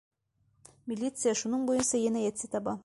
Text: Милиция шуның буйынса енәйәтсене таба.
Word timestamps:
Милиция 0.93 1.35
шуның 1.43 1.69
буйынса 1.71 2.05
енәйәтсене 2.07 2.57
таба. 2.59 2.79